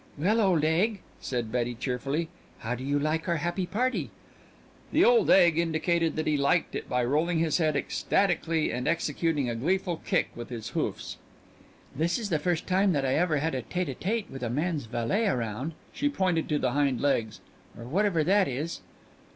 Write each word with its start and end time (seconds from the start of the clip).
"Well, 0.17 0.41
old 0.41 0.63
egg," 0.63 0.99
said 1.19 1.51
Betty 1.51 1.75
cheerfully, 1.75 2.29
"how 2.57 2.73
do 2.73 2.83
you 2.83 2.97
like 2.97 3.29
our 3.29 3.35
happy 3.35 3.67
party?" 3.67 4.09
The 4.91 5.05
old 5.05 5.29
egg 5.29 5.59
indicated 5.59 6.15
that 6.15 6.25
he 6.25 6.37
liked 6.37 6.73
it 6.73 6.89
by 6.89 7.05
rolling 7.05 7.37
his 7.37 7.59
head 7.59 7.75
ecstatically 7.75 8.71
and 8.71 8.87
executing 8.87 9.47
a 9.47 9.53
gleeful 9.53 9.97
kick 9.97 10.29
with 10.35 10.49
his 10.49 10.69
hoofs. 10.69 11.17
"This 11.95 12.17
is 12.17 12.31
the 12.31 12.39
first 12.39 12.65
time 12.65 12.93
that 12.93 13.05
I 13.05 13.13
ever 13.13 13.37
had 13.37 13.53
a 13.53 13.61
tête 13.61 13.89
à 13.95 13.95
tête 13.95 14.27
with 14.31 14.41
a 14.41 14.49
man's 14.49 14.85
valet 14.87 15.27
'round" 15.29 15.73
she 15.93 16.09
pointed 16.09 16.49
to 16.49 16.57
the 16.57 16.71
hind 16.71 16.99
legs 16.99 17.39
"or 17.77 17.83
whatever 17.83 18.23
that 18.23 18.47
is." 18.47 18.81